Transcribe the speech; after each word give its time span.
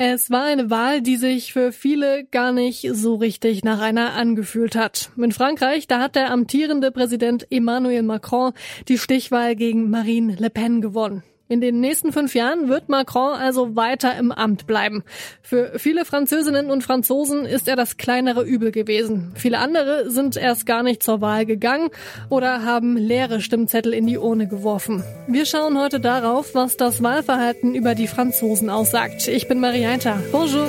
Es 0.00 0.30
war 0.30 0.44
eine 0.44 0.70
Wahl, 0.70 1.02
die 1.02 1.16
sich 1.16 1.52
für 1.52 1.72
viele 1.72 2.24
gar 2.24 2.52
nicht 2.52 2.88
so 2.92 3.16
richtig 3.16 3.64
nach 3.64 3.80
einer 3.80 4.12
angefühlt 4.12 4.76
hat. 4.76 5.10
In 5.16 5.32
Frankreich, 5.32 5.88
da 5.88 5.98
hat 5.98 6.14
der 6.14 6.30
amtierende 6.30 6.92
Präsident 6.92 7.48
Emmanuel 7.50 8.04
Macron 8.04 8.52
die 8.86 8.96
Stichwahl 8.96 9.56
gegen 9.56 9.90
Marine 9.90 10.36
Le 10.36 10.50
Pen 10.50 10.80
gewonnen. 10.80 11.24
In 11.50 11.62
den 11.62 11.80
nächsten 11.80 12.12
fünf 12.12 12.34
Jahren 12.34 12.68
wird 12.68 12.90
Macron 12.90 13.32
also 13.32 13.74
weiter 13.74 14.14
im 14.18 14.32
Amt 14.32 14.66
bleiben. 14.66 15.02
Für 15.40 15.78
viele 15.78 16.04
Französinnen 16.04 16.70
und 16.70 16.82
Franzosen 16.82 17.46
ist 17.46 17.68
er 17.68 17.76
das 17.76 17.96
kleinere 17.96 18.44
Übel 18.44 18.70
gewesen. 18.70 19.32
Viele 19.34 19.58
andere 19.58 20.10
sind 20.10 20.36
erst 20.36 20.66
gar 20.66 20.82
nicht 20.82 21.02
zur 21.02 21.22
Wahl 21.22 21.46
gegangen 21.46 21.88
oder 22.28 22.64
haben 22.64 22.98
leere 22.98 23.40
Stimmzettel 23.40 23.94
in 23.94 24.06
die 24.06 24.18
Urne 24.18 24.46
geworfen. 24.46 25.02
Wir 25.26 25.46
schauen 25.46 25.80
heute 25.80 26.00
darauf, 26.00 26.54
was 26.54 26.76
das 26.76 27.02
Wahlverhalten 27.02 27.74
über 27.74 27.94
die 27.94 28.08
Franzosen 28.08 28.68
aussagt. 28.68 29.26
Ich 29.26 29.48
bin 29.48 29.58
Marietta. 29.58 30.18
Bonjour. 30.30 30.68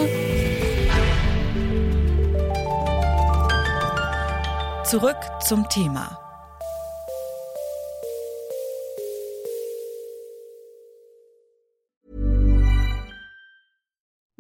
Zurück 4.86 5.18
zum 5.46 5.68
Thema. 5.68 6.29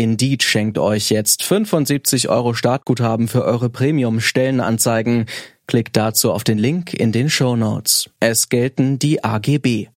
Indeed 0.00 0.42
schenkt 0.42 0.78
euch 0.78 1.10
jetzt 1.10 1.42
75 1.42 2.30
Euro 2.30 2.54
Startguthaben 2.54 3.28
für 3.28 3.44
eure 3.44 3.68
Premium-Stellenanzeigen. 3.68 5.26
Klickt 5.66 5.94
dazu 5.94 6.32
auf 6.32 6.42
den 6.42 6.56
Link 6.56 6.94
in 6.94 7.12
den 7.12 7.28
Show 7.28 7.54
Notes. 7.54 8.08
Es 8.18 8.48
gelten 8.48 8.98
die 8.98 9.22
AGB. 9.22 9.88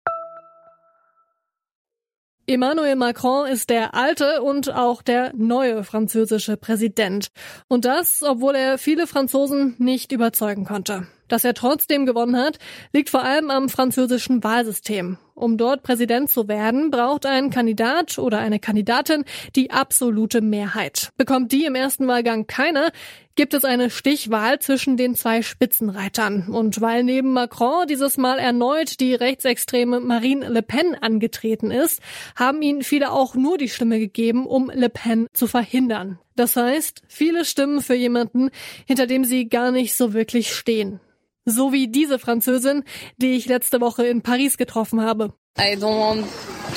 Emmanuel 2.48 2.98
Macron 2.98 3.48
ist 3.48 3.70
der 3.70 3.96
alte 3.96 4.42
und 4.42 4.74
auch 4.74 5.04
der 5.04 5.32
neue 5.38 5.86
französische 5.86 6.58
Präsident. 6.58 7.30
Und 7.70 7.86
das, 7.86 8.24
obwohl 8.24 8.56
er 8.56 8.78
viele 8.78 9.08
Franzosen 9.08 9.76
nicht 9.78 10.12
überzeugen 10.12 10.66
konnte. 10.66 11.08
Dass 11.28 11.44
er 11.44 11.54
trotzdem 11.54 12.06
gewonnen 12.06 12.38
hat, 12.38 12.60
liegt 12.92 13.10
vor 13.10 13.24
allem 13.24 13.50
am 13.50 13.70
französischen 13.70 14.44
Wahlsystem. 14.44 15.18
Um 15.36 15.58
dort 15.58 15.82
Präsident 15.82 16.30
zu 16.30 16.48
werden, 16.48 16.92
braucht 16.92 17.26
ein 17.26 17.50
Kandidat 17.50 18.20
oder 18.20 18.38
eine 18.38 18.60
Kandidatin 18.60 19.26
die 19.56 19.72
absolute 19.72 20.42
Mehrheit. 20.42 21.10
Bekommt 21.18 21.52
die 21.52 21.66
im 21.66 21.74
ersten 21.74 22.08
Wahlgang 22.08 22.46
keiner, 22.46 22.92
gibt 23.36 23.56
es 23.56 23.66
eine 23.66 23.90
Stichwahl 23.90 24.60
zwischen 24.60 24.96
den 24.96 25.16
zwei 25.16 25.42
Spitzenreitern. 25.42 26.50
Und 26.50 26.82
weil 26.82 27.04
neben 27.04 27.34
Macron 27.34 27.88
dieses 27.88 28.18
Mal 28.18 28.38
erneut 28.38 29.00
die 29.00 29.16
rechtsextreme 29.16 30.00
Marine 30.00 30.48
Le 30.50 30.62
Pen 30.62 30.96
angetreten 31.02 31.72
ist, 31.72 32.00
haben 32.36 32.62
ihnen 32.62 32.84
viele 32.84 33.12
auch 33.12 33.34
nur 33.34 33.58
die 33.58 33.70
Stimme 33.70 33.98
gegeben, 33.98 34.46
um 34.46 34.72
Le 34.74 34.90
Pen 34.90 35.26
zu 35.34 35.48
verhindern. 35.48 36.20
Das 36.36 36.56
heißt, 36.56 37.02
viele 37.08 37.46
Stimmen 37.46 37.82
für 37.82 37.96
jemanden, 37.96 38.50
hinter 38.86 39.08
dem 39.08 39.24
sie 39.24 39.48
gar 39.48 39.72
nicht 39.72 39.96
so 39.96 40.14
wirklich 40.14 40.54
stehen. 40.54 41.00
So 41.46 41.74
wie 41.74 41.88
diese 41.88 42.20
Französin, 42.20 42.84
die 43.18 43.34
ich 43.34 43.48
letzte 43.48 43.82
Woche 43.82 44.06
in 44.06 44.22
Paris 44.22 44.58
getroffen 44.58 45.02
habe. 45.02 45.34
I 45.58 45.76
don't 45.76 46.00
want 46.00 46.26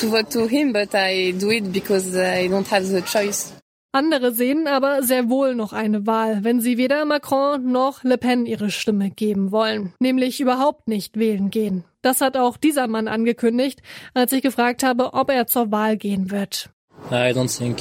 to 0.00 0.08
vote 0.08 0.28
to 0.30 0.46
him, 0.46 0.72
but 0.72 0.90
I 0.92 1.32
do 1.32 1.50
it 1.50 1.72
because 1.72 2.08
I 2.14 2.48
don't 2.48 2.70
have 2.70 2.84
the 2.84 3.00
choice. 3.00 3.52
Andere 3.96 4.32
sehen 4.32 4.66
aber 4.66 5.02
sehr 5.02 5.30
wohl 5.30 5.54
noch 5.54 5.72
eine 5.72 6.06
Wahl, 6.06 6.44
wenn 6.44 6.60
sie 6.60 6.76
weder 6.76 7.06
Macron 7.06 7.72
noch 7.72 8.04
Le 8.04 8.18
Pen 8.18 8.44
ihre 8.44 8.70
Stimme 8.70 9.08
geben 9.08 9.52
wollen, 9.52 9.94
nämlich 10.00 10.38
überhaupt 10.38 10.86
nicht 10.86 11.18
wählen 11.18 11.48
gehen. 11.48 11.84
Das 12.02 12.20
hat 12.20 12.36
auch 12.36 12.58
dieser 12.58 12.88
Mann 12.88 13.08
angekündigt, 13.08 13.80
als 14.12 14.32
ich 14.32 14.42
gefragt 14.42 14.82
habe, 14.82 15.14
ob 15.14 15.30
er 15.30 15.46
zur 15.46 15.72
Wahl 15.72 15.96
gehen 15.96 16.30
wird. 16.30 16.68
I 17.10 17.32
don't 17.32 17.48
think. 17.48 17.78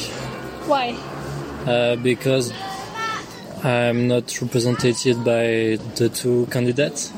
Why? 0.68 0.96
Uh, 1.66 1.96
because 2.04 2.54
I'm 3.64 4.08
not 4.08 4.40
represented 4.40 5.24
by 5.24 5.80
the 5.96 6.10
two 6.10 6.46
candidates. 6.52 7.12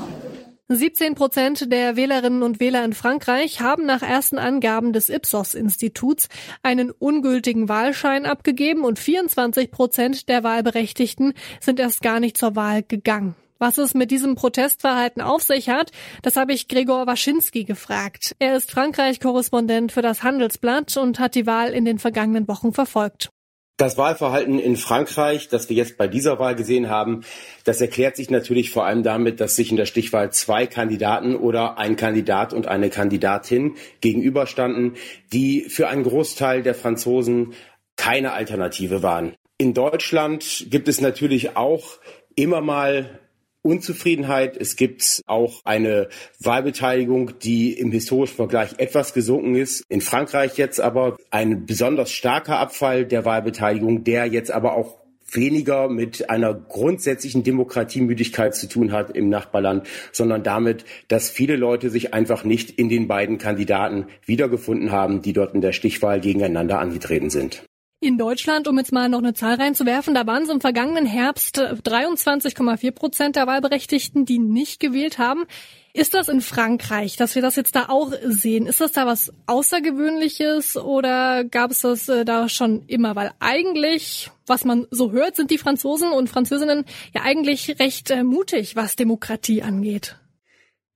17 0.70 1.16
Prozent 1.16 1.72
der 1.72 1.96
Wählerinnen 1.96 2.44
und 2.44 2.60
Wähler 2.60 2.84
in 2.84 2.94
Frankreich 2.94 3.62
haben 3.62 3.86
nach 3.86 4.02
ersten 4.02 4.38
Angaben 4.38 4.92
des 4.92 5.10
Ipsos-Instituts 5.10 6.28
einen 6.62 6.92
ungültigen 6.92 7.70
Wahlschein 7.70 8.26
abgegeben 8.26 8.84
und 8.84 9.00
24 9.00 9.72
Prozent 9.72 10.28
der 10.28 10.44
Wahlberechtigten 10.44 11.34
sind 11.62 11.80
erst 11.80 12.02
gar 12.02 12.20
nicht 12.20 12.38
zur 12.38 12.58
Wahl 12.58 12.84
gegangen. 12.84 13.36
Was 13.60 13.78
es 13.78 13.94
mit 13.94 14.12
diesem 14.12 14.36
Protestverhalten 14.36 15.22
auf 15.22 15.42
sich 15.42 15.70
hat, 15.70 15.92
das 16.22 16.36
habe 16.36 16.54
ich 16.54 16.68
Gregor 16.68 17.08
Waschinski 17.08 17.64
gefragt. 17.64 18.36
Er 18.40 18.56
ist 18.56 18.72
Frankreich-Korrespondent 18.72 19.92
für 19.92 20.02
das 20.02 20.22
Handelsblatt 20.22 20.96
und 20.98 21.20
hat 21.20 21.36
die 21.36 21.48
Wahl 21.48 21.70
in 21.72 21.86
den 21.86 21.98
vergangenen 21.98 22.48
Wochen 22.48 22.74
verfolgt. 22.74 23.32
Das 23.78 23.96
Wahlverhalten 23.96 24.58
in 24.58 24.76
Frankreich, 24.76 25.50
das 25.50 25.70
wir 25.70 25.78
jetzt 25.78 26.00
bei 26.00 26.08
dieser 26.08 26.40
Wahl 26.40 26.56
gesehen 26.56 26.90
haben, 26.90 27.22
das 27.64 27.80
erklärt 27.80 28.16
sich 28.16 28.32
natürlich 28.32 28.72
vor 28.72 28.88
allem 28.88 29.04
damit, 29.04 29.40
dass 29.40 29.56
sich 29.56 29.70
in 29.70 29.78
der 29.78 29.86
Stichwahl 29.86 30.32
zwei 30.32 30.66
Kandidaten 30.66 31.36
oder 31.36 31.78
ein 31.78 31.96
Kandidat 31.96 32.54
und 32.54 32.68
eine 32.68 32.90
Kandidatin 32.90 33.76
gegenüberstanden, 34.02 34.96
die 35.32 35.70
für 35.70 35.90
einen 35.90 36.02
Großteil 36.02 36.64
der 36.64 36.74
Franzosen 36.74 37.54
keine 37.98 38.34
Alternative 38.34 39.04
waren. 39.04 39.36
In 39.60 39.76
Deutschland 39.76 40.66
gibt 40.72 40.88
es 40.88 41.00
natürlich 41.00 41.56
auch 41.56 42.00
immer 42.36 42.62
mal 42.62 43.20
Unzufriedenheit. 43.68 44.58
Es 44.58 44.76
gibt 44.76 45.22
auch 45.28 45.62
eine 45.66 46.08
Wahlbeteiligung, 46.40 47.38
die 47.40 47.74
im 47.74 47.92
historischen 47.92 48.36
Vergleich 48.36 48.76
etwas 48.78 49.14
gesunken 49.14 49.56
ist. 49.56 49.84
In 49.90 50.02
Frankreich 50.02 50.58
jetzt 50.58 50.80
aber 50.80 51.18
ein 51.30 51.66
besonders 51.66 52.12
starker 52.12 52.60
Abfall 52.60 53.06
der 53.06 53.26
Wahlbeteiligung, 53.26 54.04
der 54.04 54.26
jetzt 54.26 54.52
aber 54.52 54.76
auch 54.76 54.96
weniger 55.32 55.90
mit 55.90 56.30
einer 56.30 56.54
grundsätzlichen 56.54 57.44
Demokratiemüdigkeit 57.44 58.56
zu 58.56 58.70
tun 58.70 58.92
hat 58.92 59.16
im 59.16 59.30
Nachbarland, 59.30 59.88
sondern 60.12 60.44
damit, 60.44 60.86
dass 61.10 61.30
viele 61.30 61.58
Leute 61.58 61.90
sich 61.90 62.14
einfach 62.14 62.44
nicht 62.44 62.72
in 62.72 62.90
den 62.90 63.08
beiden 63.08 63.38
Kandidaten 63.38 64.06
wiedergefunden 64.26 64.92
haben, 64.92 65.22
die 65.22 65.34
dort 65.34 65.54
in 65.54 65.62
der 65.62 65.74
Stichwahl 65.74 66.22
gegeneinander 66.22 66.80
angetreten 66.80 67.30
sind. 67.30 67.64
In 68.00 68.20
Deutschland, 68.20 68.68
um 68.68 68.78
jetzt 68.78 68.92
mal 68.92 69.10
noch 69.10 69.18
eine 69.18 69.34
Zahl 69.34 69.56
reinzuwerfen, 69.56 70.14
da 70.14 70.28
waren 70.28 70.44
es 70.44 70.50
im 70.50 70.62
vergangenen 70.62 71.08
Herbst 71.08 71.60
23,4 71.60 72.92
Prozent 72.92 73.36
der 73.36 73.48
Wahlberechtigten, 73.48 74.24
die 74.24 74.38
nicht 74.38 74.80
gewählt 74.80 75.18
haben. 75.18 75.46
Ist 75.94 76.14
das 76.14 76.28
in 76.28 76.42
Frankreich, 76.42 77.16
dass 77.16 77.34
wir 77.34 77.42
das 77.42 77.56
jetzt 77.56 77.76
da 77.76 77.86
auch 77.90 78.12
sehen? 78.24 78.68
Ist 78.68 78.82
das 78.82 78.92
da 78.92 79.08
was 79.08 79.34
Außergewöhnliches 79.48 80.78
oder 80.78 81.44
gab 81.44 81.72
es 81.72 81.82
das 81.82 82.08
äh, 82.08 82.24
da 82.24 82.50
schon 82.50 82.84
immer? 82.86 83.16
Weil 83.16 83.32
eigentlich, 83.40 84.30
was 84.46 84.64
man 84.64 84.86
so 84.92 85.12
hört, 85.12 85.36
sind 85.36 85.50
die 85.50 85.58
Franzosen 85.58 86.12
und 86.12 86.30
Französinnen 86.30 86.86
ja 87.16 87.24
eigentlich 87.24 87.80
recht 87.80 88.12
äh, 88.12 88.22
mutig, 88.22 88.76
was 88.76 88.96
Demokratie 88.96 89.64
angeht. 89.64 90.20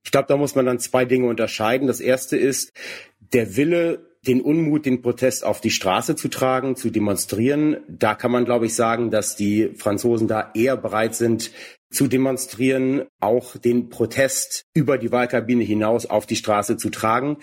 Ich 0.04 0.12
glaube, 0.12 0.28
da 0.28 0.38
muss 0.38 0.54
man 0.54 0.68
dann 0.68 0.78
zwei 0.78 1.06
Dinge 1.06 1.28
unterscheiden. 1.28 1.88
Das 1.88 2.00
erste 2.00 2.38
ist 2.38 2.74
der 3.34 3.56
Wille 3.56 4.11
den 4.28 4.42
Unmut, 4.42 4.86
den 4.86 5.02
Protest 5.02 5.44
auf 5.44 5.62
die 5.62 5.72
Straße 5.72 6.16
zu 6.16 6.28
tragen, 6.28 6.76
zu 6.76 6.92
demonstrieren. 6.92 7.78
Da 7.88 8.14
kann 8.14 8.32
man, 8.32 8.46
glaube 8.46 8.68
ich, 8.68 8.76
sagen, 8.76 9.10
dass 9.10 9.36
die 9.36 9.72
Franzosen 9.76 10.28
da 10.28 10.52
eher 10.54 10.78
bereit 10.78 11.16
sind 11.16 11.52
zu 11.90 12.08
demonstrieren, 12.08 13.04
auch 13.20 13.58
den 13.58 13.90
Protest 13.90 14.66
über 14.74 14.98
die 14.98 15.12
Wahlkabine 15.12 15.64
hinaus 15.64 16.06
auf 16.06 16.26
die 16.26 16.36
Straße 16.36 16.78
zu 16.78 16.90
tragen. 16.90 17.38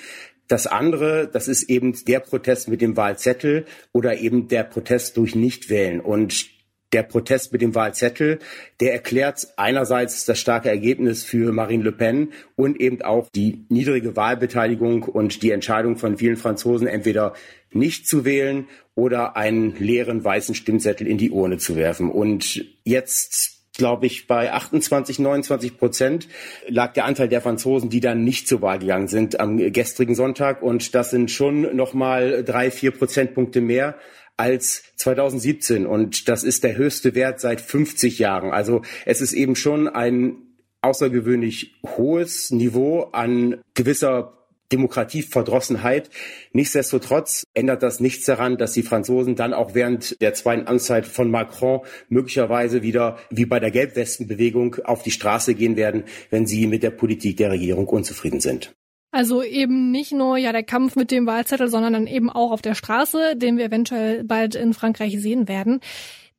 Das 0.46 0.66
andere, 0.66 1.28
das 1.30 1.48
ist 1.48 1.64
eben 1.64 1.94
der 2.06 2.20
Protest 2.20 2.68
mit 2.68 2.80
dem 2.80 2.96
Wahlzettel 2.96 3.66
oder 3.92 4.18
eben 4.18 4.48
der 4.48 4.62
Protest 4.62 5.16
durch 5.16 5.34
Nichtwählen. 5.34 6.00
Und 6.00 6.57
der 6.92 7.02
Protest 7.02 7.52
mit 7.52 7.62
dem 7.62 7.74
Wahlzettel, 7.74 8.38
der 8.80 8.92
erklärt 8.92 9.48
einerseits 9.56 10.24
das 10.24 10.38
starke 10.38 10.68
Ergebnis 10.68 11.24
für 11.24 11.52
Marine 11.52 11.84
Le 11.84 11.92
Pen 11.92 12.32
und 12.56 12.80
eben 12.80 13.02
auch 13.02 13.28
die 13.34 13.64
niedrige 13.68 14.16
Wahlbeteiligung 14.16 15.02
und 15.02 15.42
die 15.42 15.50
Entscheidung 15.50 15.96
von 15.96 16.16
vielen 16.18 16.36
Franzosen, 16.36 16.86
entweder 16.86 17.34
nicht 17.70 18.06
zu 18.06 18.24
wählen 18.24 18.68
oder 18.94 19.36
einen 19.36 19.76
leeren 19.76 20.24
weißen 20.24 20.54
Stimmzettel 20.54 21.06
in 21.06 21.18
die 21.18 21.30
Urne 21.30 21.58
zu 21.58 21.76
werfen. 21.76 22.10
Und 22.10 22.64
jetzt 22.84 23.58
glaube 23.78 24.06
ich, 24.06 24.26
bei 24.26 24.52
28, 24.52 25.20
29 25.20 25.78
Prozent 25.78 26.28
lag 26.66 26.92
der 26.92 27.04
Anteil 27.04 27.28
der 27.28 27.40
Franzosen, 27.40 27.88
die 27.88 28.00
dann 28.00 28.24
nicht 28.24 28.48
zur 28.48 28.60
Wahl 28.60 28.80
gegangen 28.80 29.08
sind 29.08 29.40
am 29.40 29.56
gestrigen 29.72 30.14
Sonntag. 30.14 30.62
Und 30.62 30.94
das 30.94 31.10
sind 31.10 31.30
schon 31.30 31.76
nochmal 31.76 32.42
drei, 32.44 32.70
vier 32.70 32.90
Prozentpunkte 32.90 33.60
mehr 33.60 33.94
als 34.38 34.82
2017 34.96 35.86
und 35.86 36.28
das 36.28 36.44
ist 36.44 36.64
der 36.64 36.76
höchste 36.76 37.14
Wert 37.14 37.40
seit 37.40 37.60
50 37.60 38.18
Jahren. 38.18 38.50
Also 38.50 38.82
es 39.04 39.20
ist 39.20 39.32
eben 39.34 39.56
schon 39.56 39.88
ein 39.88 40.36
außergewöhnlich 40.80 41.74
hohes 41.84 42.50
Niveau 42.50 43.08
an 43.12 43.60
gewisser 43.74 44.38
Demokratieverdrossenheit. 44.72 46.10
Nichtsdestotrotz 46.52 47.44
ändert 47.54 47.82
das 47.82 48.00
nichts 48.00 48.26
daran, 48.26 48.58
dass 48.58 48.72
die 48.72 48.82
Franzosen 48.82 49.34
dann 49.34 49.54
auch 49.54 49.74
während 49.74 50.20
der 50.20 50.34
zweiten 50.34 50.66
Amtszeit 50.66 51.06
von 51.06 51.30
Macron 51.30 51.80
möglicherweise 52.08 52.82
wieder 52.82 53.18
wie 53.30 53.46
bei 53.46 53.60
der 53.60 53.70
Gelbwestenbewegung 53.70 54.76
auf 54.84 55.02
die 55.02 55.10
Straße 55.10 55.54
gehen 55.54 55.76
werden, 55.76 56.04
wenn 56.30 56.46
sie 56.46 56.66
mit 56.66 56.82
der 56.82 56.90
Politik 56.90 57.38
der 57.38 57.50
Regierung 57.50 57.86
unzufrieden 57.86 58.40
sind. 58.40 58.74
Also 59.10 59.42
eben 59.42 59.90
nicht 59.90 60.12
nur 60.12 60.36
ja 60.36 60.52
der 60.52 60.62
Kampf 60.62 60.94
mit 60.94 61.10
dem 61.10 61.26
Wahlzettel, 61.26 61.68
sondern 61.68 61.94
dann 61.94 62.06
eben 62.06 62.30
auch 62.30 62.50
auf 62.50 62.62
der 62.62 62.74
Straße, 62.74 63.36
den 63.36 63.56
wir 63.56 63.64
eventuell 63.64 64.22
bald 64.24 64.54
in 64.54 64.74
Frankreich 64.74 65.20
sehen 65.20 65.48
werden. 65.48 65.80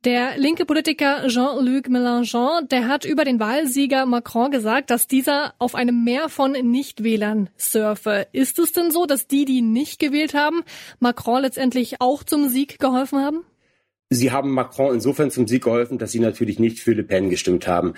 Der 0.04 0.38
linke 0.38 0.64
Politiker 0.64 1.26
Jean-Luc 1.26 1.88
Mélenchon, 1.88 2.66
der 2.68 2.88
hat 2.88 3.04
über 3.04 3.26
den 3.26 3.38
Wahlsieger 3.38 4.06
Macron 4.06 4.50
gesagt, 4.50 4.88
dass 4.88 5.08
dieser 5.08 5.52
auf 5.58 5.74
einem 5.74 6.04
Meer 6.04 6.30
von 6.30 6.52
Nichtwählern 6.52 7.50
surfe. 7.58 8.26
Ist 8.32 8.58
es 8.58 8.72
denn 8.72 8.90
so, 8.90 9.04
dass 9.04 9.26
die, 9.26 9.44
die 9.44 9.60
nicht 9.60 9.98
gewählt 9.98 10.32
haben, 10.32 10.62
Macron 11.00 11.42
letztendlich 11.42 12.00
auch 12.00 12.24
zum 12.24 12.48
Sieg 12.48 12.78
geholfen 12.78 13.18
haben? 13.18 13.44
Sie 14.12 14.32
haben 14.32 14.50
Macron 14.50 14.94
insofern 14.94 15.30
zum 15.30 15.46
Sieg 15.46 15.62
geholfen, 15.62 15.96
dass 15.96 16.10
sie 16.10 16.18
natürlich 16.18 16.58
nicht 16.58 16.80
für 16.80 16.94
Le 16.94 17.04
Pen 17.04 17.30
gestimmt 17.30 17.68
haben. 17.68 17.94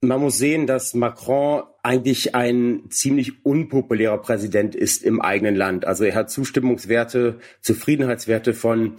Man 0.00 0.20
muss 0.20 0.36
sehen, 0.36 0.66
dass 0.66 0.92
Macron 0.92 1.62
eigentlich 1.84 2.34
ein 2.34 2.82
ziemlich 2.90 3.44
unpopulärer 3.46 4.18
Präsident 4.18 4.74
ist 4.74 5.04
im 5.04 5.20
eigenen 5.20 5.54
Land. 5.54 5.84
Also 5.84 6.02
er 6.02 6.16
hat 6.16 6.30
Zustimmungswerte, 6.30 7.38
Zufriedenheitswerte 7.60 8.54
von 8.54 8.96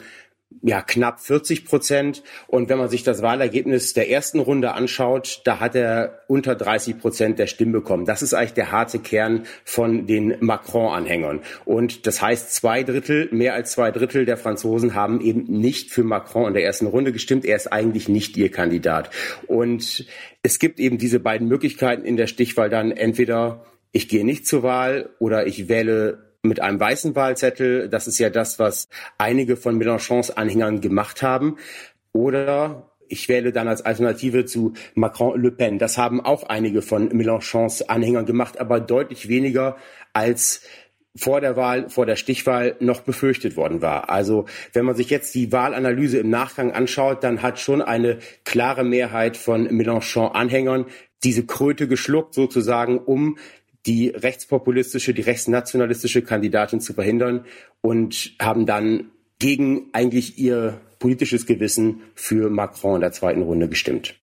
ja, 0.61 0.81
knapp 0.81 1.19
40 1.19 1.65
Prozent. 1.65 2.23
Und 2.47 2.69
wenn 2.69 2.77
man 2.77 2.89
sich 2.89 3.03
das 3.03 3.21
Wahlergebnis 3.21 3.93
der 3.93 4.09
ersten 4.09 4.39
Runde 4.39 4.73
anschaut, 4.73 5.41
da 5.45 5.59
hat 5.59 5.75
er 5.75 6.19
unter 6.27 6.55
30 6.55 6.99
Prozent 6.99 7.39
der 7.39 7.47
Stimmen 7.47 7.71
bekommen. 7.71 8.05
Das 8.05 8.21
ist 8.21 8.33
eigentlich 8.33 8.53
der 8.53 8.71
harte 8.71 8.99
Kern 8.99 9.45
von 9.63 10.07
den 10.07 10.35
Macron-Anhängern. 10.39 11.41
Und 11.65 12.07
das 12.07 12.21
heißt, 12.21 12.53
zwei 12.53 12.83
Drittel, 12.83 13.29
mehr 13.31 13.53
als 13.53 13.71
zwei 13.71 13.91
Drittel 13.91 14.25
der 14.25 14.37
Franzosen 14.37 14.93
haben 14.93 15.21
eben 15.21 15.43
nicht 15.43 15.91
für 15.91 16.03
Macron 16.03 16.47
in 16.47 16.53
der 16.53 16.63
ersten 16.63 16.87
Runde 16.87 17.11
gestimmt. 17.11 17.45
Er 17.45 17.55
ist 17.55 17.71
eigentlich 17.71 18.09
nicht 18.09 18.37
ihr 18.37 18.51
Kandidat. 18.51 19.09
Und 19.47 20.05
es 20.41 20.59
gibt 20.59 20.79
eben 20.79 20.97
diese 20.97 21.19
beiden 21.19 21.47
Möglichkeiten 21.47 22.05
in 22.05 22.17
der 22.17 22.27
Stichwahl 22.27 22.69
dann 22.69 22.91
entweder 22.91 23.65
ich 23.91 24.09
gehe 24.09 24.25
nicht 24.25 24.47
zur 24.47 24.63
Wahl 24.63 25.09
oder 25.19 25.45
ich 25.45 25.69
wähle 25.69 26.32
mit 26.43 26.59
einem 26.59 26.79
weißen 26.79 27.15
Wahlzettel. 27.15 27.89
Das 27.89 28.07
ist 28.07 28.19
ja 28.19 28.29
das, 28.29 28.59
was 28.59 28.89
einige 29.17 29.55
von 29.55 29.81
Mélenchons 29.81 30.31
Anhängern 30.31 30.81
gemacht 30.81 31.23
haben. 31.23 31.57
Oder 32.11 32.91
ich 33.07 33.29
wähle 33.29 33.51
dann 33.51 33.67
als 33.67 33.81
Alternative 33.83 34.45
zu 34.45 34.73
Macron 34.93 35.41
Le 35.41 35.51
Pen. 35.51 35.79
Das 35.79 35.97
haben 35.97 36.21
auch 36.21 36.43
einige 36.43 36.81
von 36.81 37.09
Mélenchons 37.09 37.87
Anhängern 37.87 38.25
gemacht, 38.25 38.59
aber 38.59 38.79
deutlich 38.79 39.29
weniger 39.29 39.77
als 40.11 40.61
vor 41.15 41.41
der 41.41 41.55
Wahl, 41.55 41.89
vor 41.89 42.05
der 42.05 42.15
Stichwahl 42.15 42.75
noch 42.79 43.01
befürchtet 43.01 43.55
worden 43.55 43.81
war. 43.81 44.09
Also 44.09 44.45
wenn 44.73 44.83
man 44.83 44.95
sich 44.95 45.09
jetzt 45.09 45.35
die 45.35 45.51
Wahlanalyse 45.51 46.17
im 46.17 46.29
Nachgang 46.29 46.71
anschaut, 46.71 47.23
dann 47.23 47.41
hat 47.41 47.59
schon 47.59 47.81
eine 47.81 48.17
klare 48.45 48.83
Mehrheit 48.83 49.37
von 49.37 49.67
Mélenchon-Anhängern 49.67 50.85
diese 51.23 51.45
Kröte 51.45 51.87
geschluckt, 51.87 52.33
sozusagen, 52.33 52.97
um 52.97 53.37
die 53.85 54.09
rechtspopulistische, 54.09 55.13
die 55.13 55.21
rechtsnationalistische 55.21 56.21
Kandidatin 56.21 56.79
zu 56.79 56.93
verhindern 56.93 57.45
und 57.81 58.33
haben 58.39 58.65
dann 58.65 59.11
gegen 59.39 59.89
eigentlich 59.93 60.37
ihr 60.37 60.79
politisches 60.99 61.45
Gewissen 61.45 62.01
für 62.15 62.49
Macron 62.49 62.95
in 62.95 63.01
der 63.01 63.11
zweiten 63.11 63.41
Runde 63.41 63.67
gestimmt. 63.67 64.15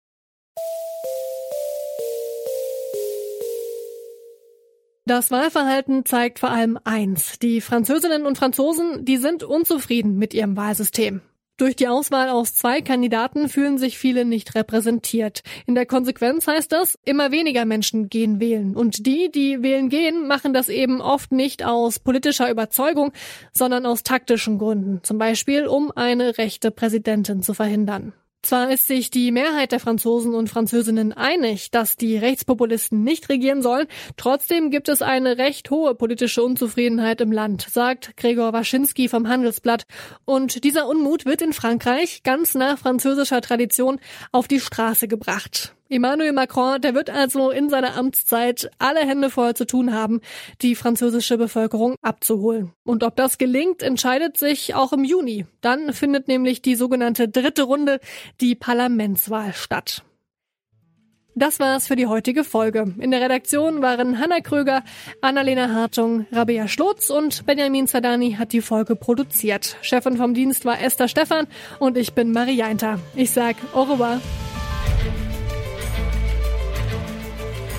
Das 5.08 5.30
Wahlverhalten 5.30 6.04
zeigt 6.04 6.38
vor 6.38 6.50
allem 6.50 6.78
eins. 6.84 7.38
Die 7.38 7.62
Französinnen 7.62 8.26
und 8.26 8.36
Franzosen, 8.36 9.06
die 9.06 9.16
sind 9.16 9.42
unzufrieden 9.42 10.18
mit 10.18 10.34
ihrem 10.34 10.54
Wahlsystem. 10.56 11.22
Durch 11.58 11.74
die 11.74 11.88
Auswahl 11.88 12.28
aus 12.28 12.54
zwei 12.54 12.80
Kandidaten 12.82 13.48
fühlen 13.48 13.78
sich 13.78 13.98
viele 13.98 14.24
nicht 14.24 14.54
repräsentiert. 14.54 15.42
In 15.66 15.74
der 15.74 15.86
Konsequenz 15.86 16.46
heißt 16.46 16.70
das, 16.70 16.96
immer 17.04 17.32
weniger 17.32 17.64
Menschen 17.64 18.08
gehen 18.08 18.38
wählen. 18.38 18.76
Und 18.76 19.06
die, 19.06 19.28
die 19.28 19.60
wählen 19.60 19.88
gehen, 19.88 20.28
machen 20.28 20.54
das 20.54 20.68
eben 20.68 21.00
oft 21.00 21.32
nicht 21.32 21.64
aus 21.64 21.98
politischer 21.98 22.48
Überzeugung, 22.48 23.12
sondern 23.52 23.86
aus 23.86 24.04
taktischen 24.04 24.58
Gründen. 24.58 25.00
Zum 25.02 25.18
Beispiel, 25.18 25.66
um 25.66 25.90
eine 25.90 26.38
rechte 26.38 26.70
Präsidentin 26.70 27.42
zu 27.42 27.54
verhindern. 27.54 28.12
Zwar 28.42 28.70
ist 28.70 28.86
sich 28.86 29.10
die 29.10 29.32
Mehrheit 29.32 29.72
der 29.72 29.80
Franzosen 29.80 30.34
und 30.34 30.48
Französinnen 30.48 31.12
einig, 31.12 31.70
dass 31.70 31.96
die 31.96 32.16
Rechtspopulisten 32.16 33.02
nicht 33.02 33.28
regieren 33.28 33.62
sollen, 33.62 33.88
trotzdem 34.16 34.70
gibt 34.70 34.88
es 34.88 35.02
eine 35.02 35.38
recht 35.38 35.70
hohe 35.70 35.94
politische 35.94 36.42
Unzufriedenheit 36.42 37.20
im 37.20 37.32
Land, 37.32 37.66
sagt 37.68 38.16
Gregor 38.16 38.52
Waschinski 38.52 39.08
vom 39.08 39.28
Handelsblatt. 39.28 39.84
Und 40.24 40.62
dieser 40.64 40.86
Unmut 40.86 41.26
wird 41.26 41.42
in 41.42 41.52
Frankreich 41.52 42.22
ganz 42.22 42.54
nach 42.54 42.78
französischer 42.78 43.40
Tradition 43.40 43.98
auf 44.30 44.46
die 44.46 44.60
Straße 44.60 45.08
gebracht. 45.08 45.74
Emmanuel 45.88 46.32
Macron, 46.32 46.80
der 46.80 46.94
wird 46.94 47.10
also 47.10 47.50
in 47.50 47.70
seiner 47.70 47.96
Amtszeit 47.96 48.70
alle 48.78 49.00
Hände 49.00 49.30
voll 49.30 49.54
zu 49.54 49.66
tun 49.66 49.94
haben, 49.94 50.20
die 50.60 50.74
französische 50.74 51.38
Bevölkerung 51.38 51.94
abzuholen. 52.02 52.72
Und 52.84 53.02
ob 53.04 53.16
das 53.16 53.38
gelingt, 53.38 53.82
entscheidet 53.82 54.36
sich 54.36 54.74
auch 54.74 54.92
im 54.92 55.04
Juni. 55.04 55.46
Dann 55.60 55.92
findet 55.92 56.28
nämlich 56.28 56.60
die 56.60 56.74
sogenannte 56.74 57.28
dritte 57.28 57.62
Runde, 57.62 58.00
die 58.40 58.54
Parlamentswahl 58.54 59.54
statt. 59.54 60.02
Das 61.38 61.60
war's 61.60 61.86
für 61.86 61.94
die 61.94 62.08
heutige 62.08 62.42
Folge. 62.42 62.92
In 62.98 63.12
der 63.12 63.20
Redaktion 63.20 63.80
waren 63.80 64.18
Hanna 64.18 64.40
Kröger, 64.40 64.82
Annalena 65.20 65.72
Hartung, 65.72 66.26
Rabea 66.32 66.66
Schlotz 66.66 67.10
und 67.10 67.46
Benjamin 67.46 67.86
Zadani 67.86 68.32
hat 68.32 68.52
die 68.52 68.60
Folge 68.60 68.96
produziert. 68.96 69.76
Chefin 69.80 70.16
vom 70.16 70.34
Dienst 70.34 70.64
war 70.64 70.82
Esther 70.82 71.06
Stephan 71.06 71.46
und 71.78 71.96
ich 71.96 72.12
bin 72.12 72.32
Marie 72.32 72.56
Jainter. 72.56 72.98
Ich 73.14 73.30
sag 73.30 73.54
au 73.72 73.84
revoir. 73.84 74.20